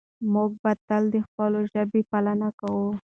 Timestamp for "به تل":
0.63-1.03